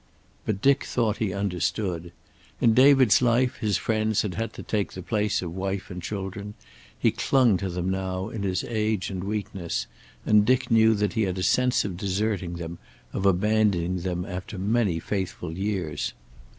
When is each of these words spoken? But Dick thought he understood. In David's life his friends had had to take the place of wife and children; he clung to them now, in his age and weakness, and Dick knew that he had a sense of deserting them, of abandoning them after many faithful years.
But 0.47 0.63
Dick 0.63 0.83
thought 0.85 1.17
he 1.17 1.31
understood. 1.31 2.11
In 2.59 2.73
David's 2.73 3.21
life 3.21 3.57
his 3.57 3.77
friends 3.77 4.23
had 4.23 4.33
had 4.33 4.51
to 4.53 4.63
take 4.63 4.93
the 4.93 5.03
place 5.03 5.43
of 5.43 5.55
wife 5.55 5.91
and 5.91 6.01
children; 6.01 6.55
he 6.97 7.11
clung 7.11 7.55
to 7.57 7.69
them 7.69 7.91
now, 7.91 8.27
in 8.27 8.41
his 8.41 8.63
age 8.63 9.11
and 9.11 9.23
weakness, 9.23 9.85
and 10.25 10.43
Dick 10.43 10.71
knew 10.71 10.95
that 10.95 11.13
he 11.13 11.21
had 11.21 11.37
a 11.37 11.43
sense 11.43 11.85
of 11.85 11.97
deserting 11.97 12.55
them, 12.55 12.79
of 13.13 13.27
abandoning 13.27 13.97
them 13.99 14.25
after 14.25 14.57
many 14.57 14.97
faithful 14.97 15.55
years. 15.55 16.13